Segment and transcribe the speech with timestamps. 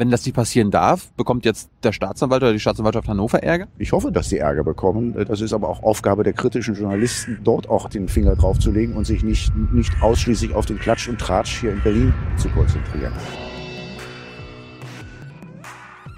[0.00, 3.68] wenn das nicht passieren darf, bekommt jetzt der Staatsanwalt oder die Staatsanwaltschaft Hannover Ärger?
[3.78, 5.14] Ich hoffe, dass sie Ärger bekommen.
[5.28, 8.94] Das ist aber auch Aufgabe der kritischen Journalisten, dort auch den Finger drauf zu legen
[8.94, 13.12] und sich nicht, nicht ausschließlich auf den Klatsch und Tratsch hier in Berlin zu konzentrieren.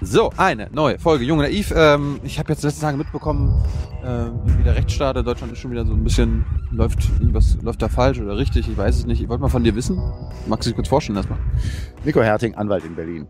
[0.05, 1.73] So, eine neue Folge Junge Naiv.
[1.73, 3.63] Ähm, ich habe jetzt letzten Tage mitbekommen,
[4.03, 4.25] äh,
[4.57, 7.87] wie der Rechtsstaat in Deutschland ist schon wieder so ein bisschen, läuft irgendwas, läuft da
[7.87, 9.21] falsch oder richtig, ich weiß es nicht.
[9.21, 9.97] Ich wollte mal von dir wissen.
[10.45, 11.39] Magst du dich kurz vorstellen erstmal?
[12.03, 13.27] Nico Herting, Anwalt in Berlin.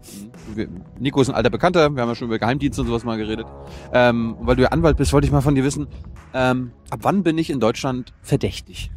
[0.56, 0.68] Wir,
[1.00, 3.46] Nico ist ein alter Bekannter, wir haben ja schon über Geheimdienste und sowas mal geredet.
[3.94, 5.88] Ähm, weil du ja Anwalt bist, wollte ich mal von dir wissen,
[6.34, 8.90] ähm, ab wann bin ich in Deutschland verdächtig?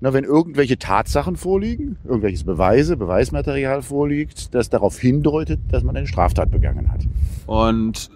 [0.00, 6.06] Na, wenn irgendwelche Tatsachen vorliegen, irgendwelches Beweise, Beweismaterial vorliegt, das darauf hindeutet, dass man eine
[6.06, 7.06] Straftat begangen hat.
[7.46, 8.10] Und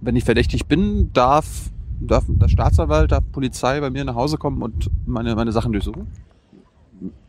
[0.00, 1.70] wenn ich verdächtig bin, darf,
[2.00, 6.06] darf der Staatsanwalt, darf Polizei bei mir nach Hause kommen und meine, meine Sachen durchsuchen?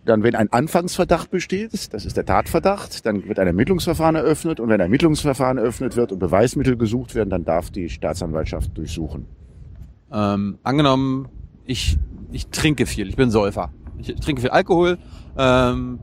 [0.06, 4.70] Dann, wenn ein Anfangsverdacht besteht, das ist der Tatverdacht, dann wird ein Ermittlungsverfahren eröffnet und
[4.70, 9.26] wenn ein Ermittlungsverfahren eröffnet wird und Beweismittel gesucht werden, dann darf die Staatsanwaltschaft durchsuchen.
[10.12, 11.28] Ähm, angenommen,
[11.66, 11.98] ich,
[12.32, 13.72] ich trinke viel, ich bin Säufer.
[14.00, 14.98] Ich, trinke viel Alkohol,
[15.38, 16.00] ähm,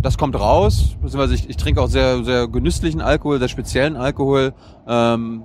[0.00, 4.52] das kommt raus, beziehungsweise ich, ich trinke auch sehr, sehr genüsslichen Alkohol, sehr speziellen Alkohol.
[4.86, 5.44] Ähm,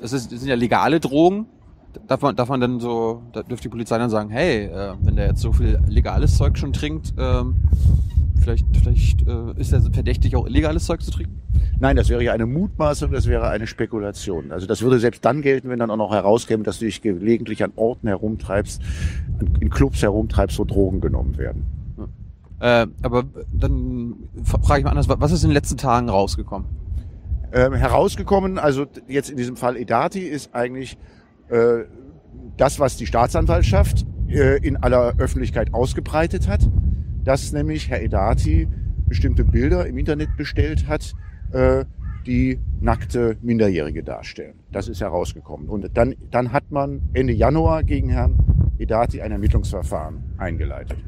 [0.00, 1.46] das, ist, das sind ja legale Drogen.
[2.06, 5.16] Darf man, darf man dann so, da dürfte die Polizei dann sagen, hey, äh, wenn
[5.16, 7.56] der jetzt so viel legales Zeug schon trinkt, ähm,
[8.40, 11.40] vielleicht, vielleicht äh, ist er verdächtig, auch illegales Zeug zu trinken?
[11.78, 14.52] Nein, das wäre ja eine Mutmaßung, das wäre eine Spekulation.
[14.52, 17.62] Also das würde selbst dann gelten, wenn dann auch noch herauskäme, dass du dich gelegentlich
[17.62, 18.80] an Orten herumtreibst,
[19.60, 21.66] in Clubs herumtreibst, wo Drogen genommen werden.
[22.60, 26.68] Äh, aber dann frage ich mal anders, was ist in den letzten Tagen rausgekommen?
[27.52, 30.96] Ähm, herausgekommen, also jetzt in diesem Fall Edati, ist eigentlich
[31.48, 31.84] äh,
[32.56, 36.68] das, was die Staatsanwaltschaft äh, in aller Öffentlichkeit ausgebreitet hat,
[37.26, 38.68] dass nämlich Herr Edati
[39.08, 41.12] bestimmte Bilder im Internet bestellt hat,
[41.52, 41.84] äh,
[42.24, 44.54] die nackte Minderjährige darstellen.
[44.72, 45.68] Das ist herausgekommen.
[45.68, 48.36] Und dann, dann hat man Ende Januar gegen Herrn
[48.78, 50.98] Edati ein Ermittlungsverfahren eingeleitet.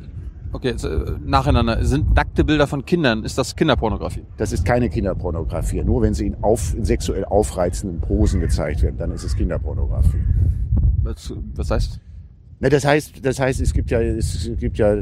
[0.53, 1.85] Okay, jetzt, äh, nacheinander.
[1.85, 4.25] Sind nackte Bilder von Kindern, ist das Kinderpornografie?
[4.39, 5.85] Das ist keine Kinderpornografie.
[5.85, 10.23] Nur wenn sie in, auf, in sexuell aufreizenden Posen gezeigt werden, dann ist es Kinderpornografie.
[11.03, 12.01] Was, was heißt?
[12.61, 14.97] Na, das heißt, das heißt, es gibt ja, es gibt ja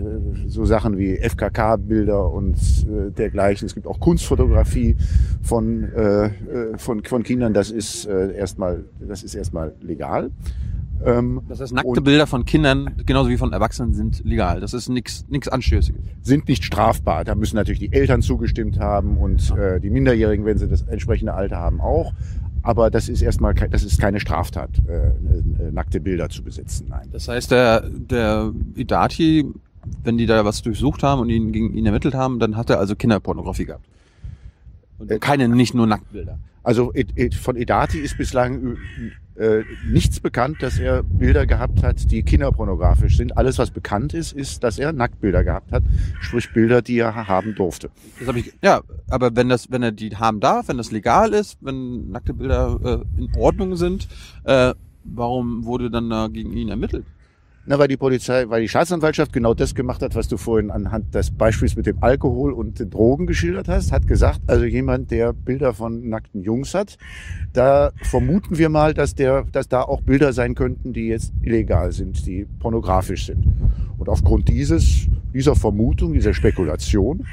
[0.47, 3.67] so Sachen wie FKK-Bilder und äh, dergleichen.
[3.67, 4.97] Es gibt auch Kunstfotografie
[5.43, 6.31] von, äh, äh,
[6.77, 7.55] von, von Kindern.
[7.55, 10.31] Das ist äh, erstmal, das ist erstmal legal.
[11.05, 14.61] Ähm, das heißt, nackte Bilder von Kindern, genauso wie von Erwachsenen, sind legal.
[14.61, 16.01] Das ist nichts nichts Anstößiges.
[16.23, 17.25] Sind nicht strafbar.
[17.25, 21.35] Da müssen natürlich die Eltern zugestimmt haben und äh, die Minderjährigen, wenn sie das entsprechende
[21.35, 22.13] Alter haben, auch.
[22.67, 26.89] Aber das ist erstmal, das ist keine Straftat, äh, äh, nackte Bilder zu besitzen.
[26.89, 27.09] Nein.
[27.13, 29.47] Das heißt, der, der Idati,
[30.03, 32.81] wenn die da was durchsucht haben und ihn gegen ihn ermittelt haben, dann hat er
[32.81, 33.87] also Kinderpornografie gehabt.
[34.99, 36.41] Und äh, keine, nicht nur Nacktbilder.
[36.65, 36.93] Also
[37.41, 38.79] von Edati ist bislang
[39.39, 43.37] äh, nichts bekannt, dass er Bilder gehabt hat, die kinderpornografisch sind.
[43.37, 45.83] Alles, was bekannt ist, ist, dass er Nacktbilder gehabt hat,
[46.21, 47.91] sprich Bilder, die er haben durfte.
[48.19, 51.33] Das hab ich, ja, aber wenn das, wenn er die haben darf, wenn das legal
[51.33, 54.09] ist, wenn nackte Bilder äh, in Ordnung sind,
[54.45, 57.05] äh, warum wurde dann da gegen ihn ermittelt?
[57.69, 61.15] Na, weil die Polizei, weil die Staatsanwaltschaft genau das gemacht hat, was du vorhin anhand
[61.17, 65.33] des Beispiels mit dem Alkohol und den Drogen geschildert hast, hat gesagt, also jemand, der
[65.33, 66.97] Bilder von nackten Jungs hat,
[67.53, 71.91] da vermuten wir mal, dass der, dass da auch Bilder sein könnten, die jetzt illegal
[71.91, 73.45] sind, die pornografisch sind.
[73.99, 77.27] Und aufgrund dieses, dieser Vermutung, dieser Spekulation,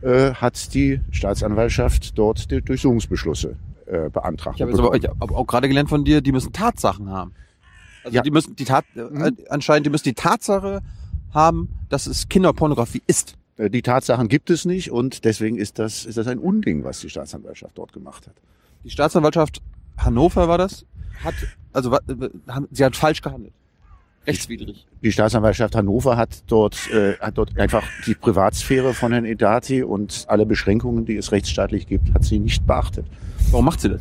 [0.00, 3.56] äh, hat die Staatsanwaltschaft dort die Durchsuchungsbeschlüsse
[3.86, 4.56] äh, beantragt.
[4.56, 7.32] Ich habe aber, ich hab auch gerade gelernt von dir, die müssen Tatsachen haben.
[8.04, 8.22] Also ja.
[8.22, 9.24] die müssen die Tat mhm.
[9.24, 10.82] Äh, anscheinend die müssen die Tatsache
[11.32, 13.36] haben, dass es Kinderpornografie ist.
[13.56, 17.00] Äh, die Tatsachen gibt es nicht und deswegen ist das ist das ein Unding, was
[17.00, 18.34] die Staatsanwaltschaft dort gemacht hat.
[18.84, 19.60] Die Staatsanwaltschaft
[19.96, 20.84] Hannover war das
[21.22, 21.34] hat
[21.72, 21.98] also
[22.70, 23.52] sie hat falsch gehandelt.
[24.26, 24.86] Rechtswidrig.
[25.02, 30.24] Die Staatsanwaltschaft Hannover hat dort, äh, hat dort einfach die Privatsphäre von Herrn Edati und
[30.28, 33.06] alle Beschränkungen, die es rechtsstaatlich gibt, hat sie nicht beachtet.
[33.50, 34.00] Warum macht sie das?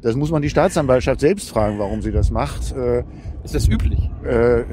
[0.00, 2.72] Das muss man die Staatsanwaltschaft selbst fragen, warum sie das macht.
[2.72, 3.04] Äh,
[3.42, 3.98] ist das üblich?
[4.24, 4.64] Äh,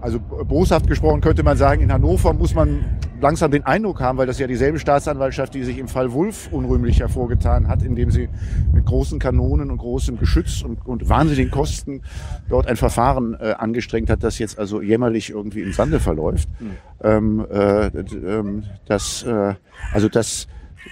[0.00, 2.84] also boshaft gesprochen könnte man sagen, in Hannover muss man
[3.20, 7.00] langsam den Eindruck haben, weil das ja dieselbe Staatsanwaltschaft, die sich im Fall Wulff unrühmlich
[7.00, 8.28] hervorgetan hat, indem sie
[8.72, 12.02] mit großen Kanonen und großem Geschütz und, und wahnsinnigen Kosten
[12.48, 16.48] dort ein Verfahren äh, angestrengt hat, das jetzt also jämmerlich irgendwie im Sande verläuft.
[16.60, 16.70] Mhm.
[17.02, 19.54] Ähm, äh, äh, das, äh,
[19.92, 20.48] also das,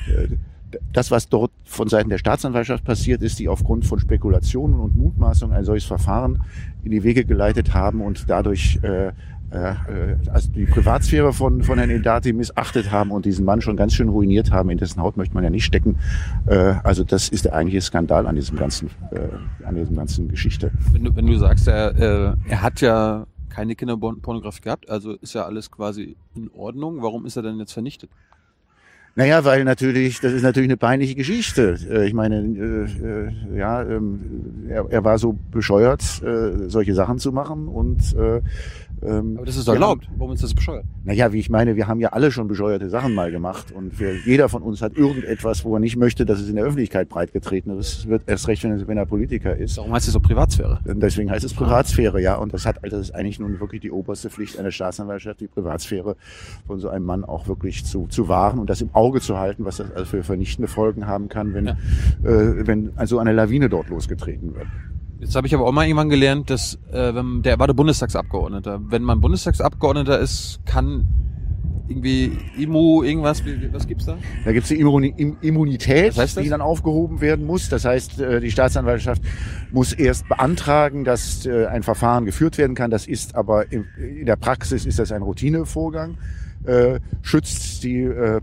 [0.06, 0.28] äh,
[0.92, 5.56] das, was dort von Seiten der Staatsanwaltschaft passiert ist, die aufgrund von Spekulationen und Mutmaßungen
[5.56, 6.42] ein solches Verfahren
[6.84, 9.12] in die Wege geleitet haben und dadurch äh,
[9.50, 9.74] äh,
[10.30, 14.08] also die Privatsphäre von, von Herrn Edati missachtet haben und diesen Mann schon ganz schön
[14.08, 14.70] ruiniert haben.
[14.70, 15.96] In dessen Haut möchte man ja nicht stecken.
[16.46, 20.70] Äh, also das ist der eigentliche Skandal an diesem ganzen, äh, an diesem ganzen Geschichte.
[20.92, 25.34] Wenn du, wenn du sagst, er, äh, er hat ja keine Kinderpornografie gehabt, also ist
[25.34, 27.02] ja alles quasi in Ordnung.
[27.02, 28.10] Warum ist er denn jetzt vernichtet?
[29.18, 31.76] Naja, weil natürlich, das ist natürlich eine peinliche Geschichte.
[31.90, 37.18] Äh, ich meine, äh, äh, ja, ähm, er, er war so bescheuert, äh, solche Sachen
[37.18, 38.40] zu machen und äh,
[39.02, 40.08] ähm, Aber das ist erlaubt.
[40.16, 40.84] Warum ist das bescheuert?
[41.04, 44.14] Naja, wie ich meine, wir haben ja alle schon bescheuerte Sachen mal gemacht und wir,
[44.24, 47.72] jeder von uns hat irgendetwas, wo er nicht möchte, dass es in der Öffentlichkeit breitgetreten
[47.72, 47.80] wird.
[47.80, 49.76] Das wird erst recht, wenn, wenn er Politiker ist.
[49.76, 50.80] Warum heißt es so Privatsphäre?
[50.84, 52.36] Deswegen heißt es Privatsphäre, ja.
[52.36, 56.16] Und das hat, das ist eigentlich nun wirklich die oberste Pflicht einer Staatsanwaltschaft, die Privatsphäre
[56.66, 59.64] von so einem Mann auch wirklich zu, zu wahren und das im Auge zu halten,
[59.64, 61.76] was das also für vernichtende Folgen haben kann, wenn, ja.
[62.24, 64.66] äh, wenn also eine Lawine dort losgetreten wird.
[65.20, 68.80] Jetzt habe ich aber auch mal irgendwann gelernt, dass äh, wenn, der war der Bundestagsabgeordneter.
[68.88, 71.06] Wenn man Bundestagsabgeordneter ist, kann
[71.88, 73.42] irgendwie Immu, irgendwas,
[73.72, 74.18] was gibt's da?
[74.44, 76.44] Da gibt's die Immunität, was heißt das?
[76.44, 77.68] die dann aufgehoben werden muss.
[77.68, 79.22] Das heißt, äh, die Staatsanwaltschaft
[79.72, 82.90] muss erst beantragen, dass äh, ein Verfahren geführt werden kann.
[82.90, 83.86] Das ist aber in
[84.26, 86.18] der Praxis ist das ein Routinevorgang.
[86.68, 88.40] Äh, schützt die äh,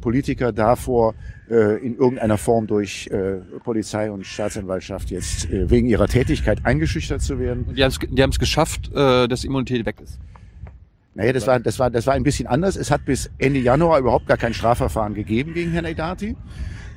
[0.00, 1.14] Politiker davor,
[1.50, 7.20] äh, in irgendeiner Form durch äh, Polizei und Staatsanwaltschaft jetzt äh, wegen ihrer Tätigkeit eingeschüchtert
[7.20, 7.64] zu werden.
[7.64, 10.20] Und die haben es geschafft, äh, dass Immunität weg ist.
[11.14, 12.76] Naja, das war, das, war, das war ein bisschen anders.
[12.76, 16.36] Es hat bis Ende Januar überhaupt gar kein Strafverfahren gegeben gegen Herrn Edati.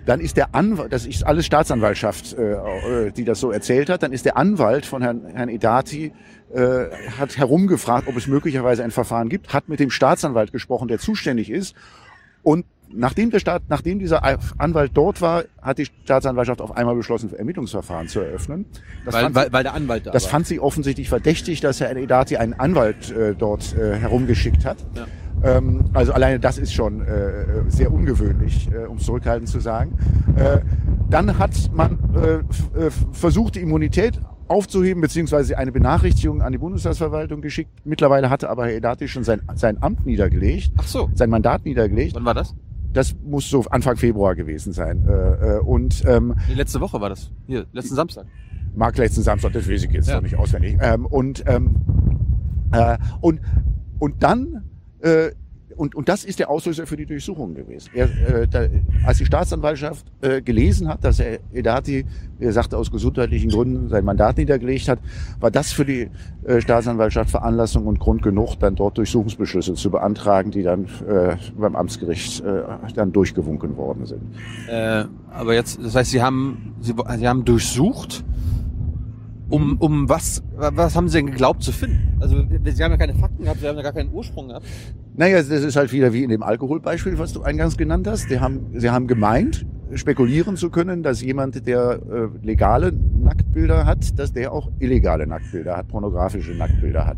[0.08, 4.04] Dann ist der Anwalt, das ist alles Staatsanwaltschaft, äh, äh, die das so erzählt hat,
[4.04, 6.14] dann ist der Anwalt von Herrn, Herrn Edati,
[6.54, 6.86] äh,
[7.20, 11.50] hat herumgefragt, ob es möglicherweise ein Verfahren gibt, hat mit dem Staatsanwalt gesprochen, der zuständig
[11.50, 11.76] ist.
[12.42, 14.24] Und nachdem der Staat, nachdem dieser
[14.58, 18.66] Anwalt dort war, hat die Staatsanwaltschaft auf einmal beschlossen, Ermittlungsverfahren zu eröffnen.
[19.04, 20.32] Das weil, weil, weil der Anwalt da Das war.
[20.32, 24.78] fand sie offensichtlich verdächtig, dass Herr Edati einen Anwalt äh, dort äh, herumgeschickt hat.
[24.96, 25.06] Ja.
[25.44, 29.98] Ähm, also alleine das ist schon äh, sehr ungewöhnlich, äh, um es zurückhaltend zu sagen.
[30.36, 30.60] Äh,
[31.10, 32.36] dann hat man äh,
[32.80, 37.72] äh, versucht, die Immunität aufzuheben, beziehungsweise eine Benachrichtigung an die Bundestagsverwaltung geschickt.
[37.84, 41.10] Mittlerweile hatte aber Herr Edati schon sein, sein Amt niedergelegt, Ach so.
[41.14, 42.16] sein Mandat niedergelegt.
[42.16, 42.56] Wann war das?
[42.94, 45.06] Das muss so Anfang Februar gewesen sein.
[45.08, 47.32] Äh, äh, und ähm, letzte Woche war das.
[47.46, 48.26] Hier, letzten Samstag.
[48.76, 50.16] Mag letzten Samstag, das weiß ich jetzt ja.
[50.16, 50.78] noch nicht auswendig.
[50.82, 51.76] Ähm, und ähm,
[52.72, 53.42] äh, und
[54.00, 54.64] und dann
[55.02, 55.32] äh,
[55.78, 57.90] und, und das ist der Auslöser für die Durchsuchung gewesen.
[57.94, 58.66] Er, äh, da,
[59.06, 62.06] als die Staatsanwaltschaft äh, gelesen hat, dass er Edati,
[62.40, 65.00] wie er sagte, aus gesundheitlichen Gründen sein Mandat niedergelegt hat,
[65.40, 66.10] war das für die
[66.46, 71.76] äh, Staatsanwaltschaft Veranlassung und Grund genug, dann dort Durchsuchungsbeschlüsse zu beantragen, die dann äh, beim
[71.76, 72.64] Amtsgericht äh,
[72.96, 74.22] dann durchgewunken worden sind.
[74.68, 78.24] Äh, aber jetzt, das heißt, Sie haben, Sie, Sie haben durchsucht
[79.50, 82.18] um, um was, was haben Sie denn geglaubt zu finden?
[82.20, 82.36] Also,
[82.66, 84.66] Sie haben ja keine Fakten gehabt, Sie haben ja gar keinen Ursprung gehabt.
[85.16, 88.30] Naja, das ist halt wieder wie in dem Alkoholbeispiel, was du eingangs genannt hast.
[88.30, 94.20] Die haben, sie haben gemeint, spekulieren zu können, dass jemand, der äh, legale Nacktbilder hat,
[94.20, 97.18] dass der auch illegale Nacktbilder hat, pornografische Nacktbilder hat.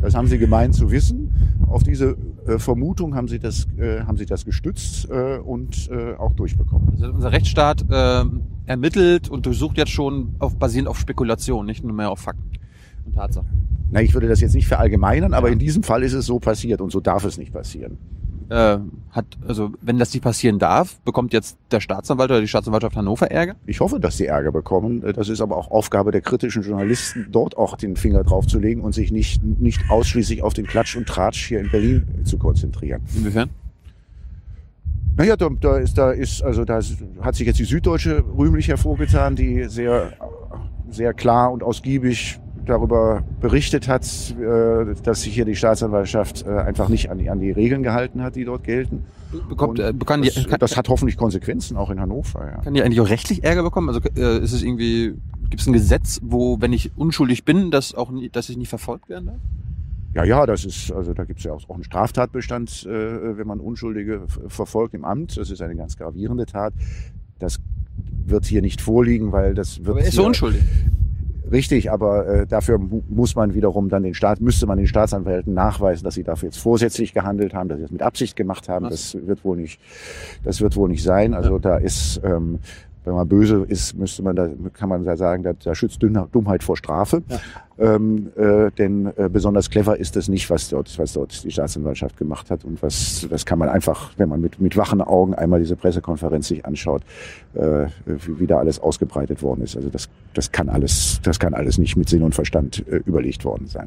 [0.00, 1.32] Das haben sie gemeint zu wissen.
[1.68, 6.14] Auf diese äh, Vermutung haben sie das, äh, haben sie das gestützt äh, und äh,
[6.14, 6.88] auch durchbekommen.
[6.90, 8.24] Also unser Rechtsstaat äh,
[8.66, 12.50] ermittelt und durchsucht jetzt schon auf, basierend auf Spekulation, nicht nur mehr auf Fakten
[13.04, 13.48] und Tatsachen.
[13.90, 15.52] Na, ich würde das jetzt nicht verallgemeinern, aber ja.
[15.52, 17.98] in diesem Fall ist es so passiert und so darf es nicht passieren
[18.48, 18.78] äh,
[19.10, 23.30] hat, also wenn das nicht passieren darf, bekommt jetzt der Staatsanwalt oder die Staatsanwaltschaft Hannover
[23.30, 23.56] Ärger?
[23.66, 25.02] Ich hoffe, dass sie Ärger bekommen.
[25.14, 28.82] Das ist aber auch Aufgabe der kritischen Journalisten, dort auch den Finger drauf zu legen
[28.82, 33.02] und sich nicht, nicht ausschließlich auf den Klatsch und Tratsch hier in Berlin zu konzentrieren.
[33.16, 33.50] Inwiefern?
[35.16, 36.80] Naja, da, da ist, da ist, also da
[37.22, 40.12] hat sich jetzt die Süddeutsche rühmlich hervorgetan, die sehr,
[40.90, 44.04] sehr klar und ausgiebig darüber berichtet hat,
[44.38, 48.22] äh, dass sich hier die Staatsanwaltschaft äh, einfach nicht an die, an die Regeln gehalten
[48.22, 49.04] hat, die dort gelten.
[49.48, 52.46] Bekommt, äh, kann das, die, kann, das hat hoffentlich Konsequenzen auch in Hannover.
[52.46, 52.62] Ja.
[52.62, 53.88] Kann die eigentlich auch rechtlich Ärger bekommen?
[53.88, 55.14] Also äh, ist es irgendwie,
[55.50, 58.68] gibt es ein Gesetz, wo, wenn ich unschuldig bin, dass auch, nie, dass ich nicht
[58.68, 59.38] verfolgt werden darf?
[60.14, 63.60] Ja, ja, das ist, also da gibt es ja auch einen Straftatbestand, äh, wenn man
[63.60, 65.36] Unschuldige verfolgt im Amt.
[65.36, 66.72] Das ist eine ganz gravierende Tat.
[67.38, 67.58] Das
[68.24, 69.90] wird hier nicht vorliegen, weil das wird.
[69.90, 70.62] Aber er ist so unschuldig.
[71.50, 76.04] Richtig, aber äh, dafür muss man wiederum dann den Staat, müsste man den Staatsanwälten nachweisen,
[76.04, 78.86] dass sie dafür jetzt vorsätzlich gehandelt haben, dass sie das mit Absicht gemacht haben.
[78.86, 79.12] Was?
[79.12, 79.80] Das wird wohl nicht,
[80.44, 81.34] das wird wohl nicht sein.
[81.34, 81.58] Also ja.
[81.58, 82.58] da ist ähm,
[83.06, 86.64] wenn man böse ist, müsste man da, kann man da sagen, da, da schützt Dummheit
[86.64, 87.22] vor Strafe.
[87.28, 87.38] Ja.
[87.78, 92.16] Ähm, äh, denn äh, besonders clever ist es nicht, was dort, was dort die Staatsanwaltschaft
[92.16, 92.64] gemacht hat.
[92.64, 96.48] Und was, das kann man einfach, wenn man mit, mit wachen Augen einmal diese Pressekonferenz
[96.48, 97.02] sich anschaut,
[97.54, 99.76] äh, wie, wie da alles ausgebreitet worden ist.
[99.76, 103.44] Also das, das kann alles, das kann alles nicht mit Sinn und Verstand äh, überlegt
[103.44, 103.86] worden sein.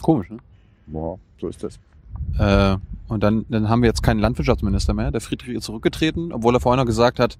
[0.00, 0.38] Komisch, ne?
[0.86, 1.80] Boah, so ist das.
[2.38, 2.78] Äh,
[3.08, 5.10] und dann, dann haben wir jetzt keinen Landwirtschaftsminister mehr.
[5.10, 7.36] Der Friedrich ist zurückgetreten, obwohl er vorher noch gesagt hat,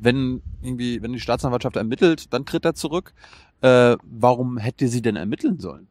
[0.00, 3.12] wenn irgendwie, wenn die Staatsanwaltschaft ermittelt, dann tritt er zurück.
[3.62, 5.86] Äh, warum hätte sie denn ermitteln sollen?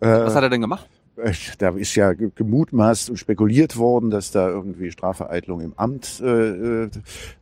[0.00, 0.88] Äh, Was hat er denn gemacht?
[1.16, 6.20] Äh, Da ist ja ge- gemutmaßt und spekuliert worden, dass da irgendwie Strafvereitlung im Amt
[6.20, 6.90] äh, äh,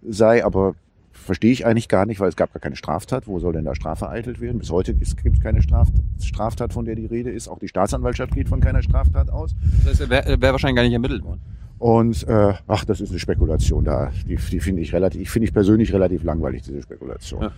[0.02, 0.75] sei, aber
[1.12, 3.26] verstehe ich eigentlich gar nicht, weil es gab gar keine Straftat.
[3.26, 4.58] Wo soll denn da Strafe vereitelt werden?
[4.58, 5.06] Bis heute gibt
[5.37, 5.88] es keine Straf
[6.20, 7.49] Straftat, von der die Rede ist.
[7.49, 9.54] Auch die Staatsanwaltschaft geht von keiner Straftat aus.
[9.84, 11.40] Das heißt, er wäre wär wahrscheinlich gar nicht ermittelt worden.
[11.82, 14.12] Und äh, ach, das ist eine Spekulation da.
[14.28, 17.42] Die, die finde ich relativ, finde ich persönlich relativ langweilig, diese Spekulation.
[17.42, 17.52] Ja.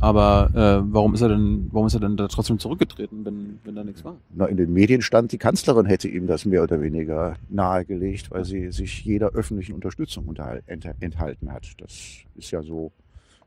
[0.00, 3.76] Aber äh, warum ist er denn, warum ist er denn da trotzdem zurückgetreten, wenn, wenn
[3.76, 4.16] da nichts war?
[4.34, 8.44] Na, in den Medien stand, die Kanzlerin hätte ihm das mehr oder weniger nahegelegt, weil
[8.44, 10.34] sie sich jeder öffentlichen Unterstützung
[10.66, 11.68] enthalten hat.
[11.78, 11.92] Das
[12.34, 12.90] ist ja so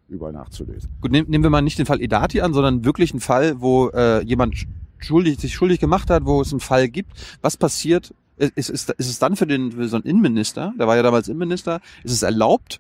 [0.07, 0.89] überall nachzulesen.
[1.01, 3.89] Gut, nehm, nehmen wir mal nicht den Fall Edati an, sondern wirklich einen Fall, wo
[3.89, 7.11] äh, jemand sch- schuldig, sich schuldig gemacht hat, wo es einen Fall gibt.
[7.41, 8.13] Was passiert?
[8.37, 11.27] Ist, ist, ist es dann für den für so einen Innenminister, der war ja damals
[11.27, 12.79] Innenminister, ist es erlaubt,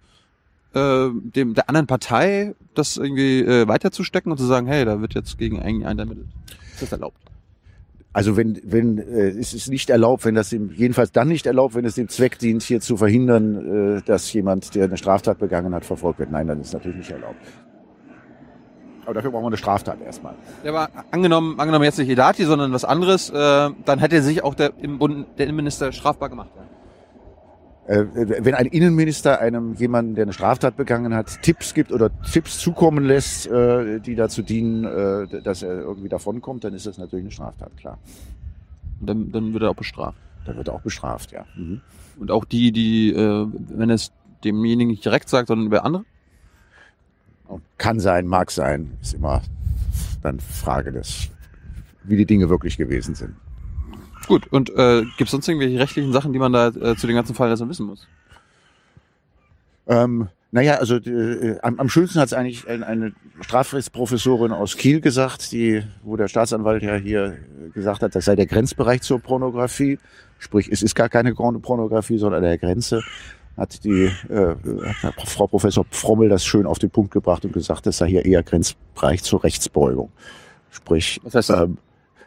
[0.73, 5.15] äh, dem der anderen Partei das irgendwie äh, weiterzustecken und zu sagen, hey, da wird
[5.15, 6.27] jetzt gegen einen ermittelt?
[6.73, 7.17] Ist das erlaubt?
[8.13, 11.75] Also wenn, wenn äh, es ist nicht erlaubt, wenn das dem, jedenfalls dann nicht erlaubt,
[11.75, 15.73] wenn es dem Zweck dient, hier zu verhindern, äh, dass jemand, der eine Straftat begangen
[15.75, 16.31] hat, verfolgt wird.
[16.31, 17.35] Nein, dann ist es natürlich nicht erlaubt.
[19.07, 20.35] Aber dafür brauchen wir eine Straftat erstmal.
[20.65, 24.53] Ja, aber angenommen, angenommen jetzt nicht Edati, sondern was anderes, äh, dann hätte sich auch
[24.53, 26.49] der, im Bund, der Innenminister strafbar gemacht.
[27.87, 27.95] Ja.
[27.95, 32.59] Äh, wenn ein Innenminister einem jemanden, der eine Straftat begangen hat, Tipps gibt oder Tipps
[32.59, 37.23] zukommen lässt, äh, die dazu dienen, äh, dass er irgendwie davonkommt, dann ist das natürlich
[37.23, 37.99] eine Straftat, klar.
[38.99, 40.17] Und dann, dann wird er auch bestraft.
[40.45, 41.45] Dann wird er auch bestraft, ja.
[41.55, 41.79] Mhm.
[42.19, 44.11] Und auch die, die, äh, wenn es
[44.43, 46.03] demjenigen nicht direkt sagt, sondern über andere?
[47.77, 49.41] Kann sein, mag sein, ist immer
[50.21, 51.29] dann Frage des,
[52.03, 53.35] wie die Dinge wirklich gewesen sind.
[54.27, 57.15] Gut, und äh, gibt es sonst irgendwelche rechtlichen Sachen, die man da äh, zu dem
[57.15, 58.07] ganzen Fall wissen muss?
[59.87, 64.99] Ähm, naja, also äh, am, am schönsten hat es eigentlich ein, eine Strafrechtsprofessorin aus Kiel
[64.99, 67.37] gesagt, die, wo der Staatsanwalt ja hier
[67.73, 69.99] gesagt hat, das sei der Grenzbereich zur Pornografie.
[70.39, 73.01] Sprich, es ist gar keine Porno- Pornografie, sondern an der Grenze.
[73.57, 74.55] Hat die äh,
[75.01, 78.25] hat Frau Professor Frommel das schön auf den Punkt gebracht und gesagt, das sei hier
[78.25, 80.11] eher Grenzbereich zur Rechtsbeugung.
[80.69, 81.59] Sprich, Was heißt das?
[81.61, 81.77] ähm,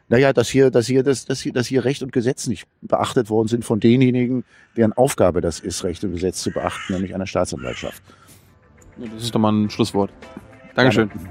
[0.08, 3.30] naja, dass hier, dass hier, dass, dass hier, dass hier Recht und Gesetz nicht beachtet
[3.30, 4.44] worden sind von denjenigen,
[4.76, 8.02] deren Aufgabe das ist, Recht und Gesetz zu beachten, nämlich einer Staatsanwaltschaft.
[8.96, 10.10] Das ist doch mal ein Schlusswort.
[10.74, 11.08] Dankeschön.
[11.10, 11.30] Gerne.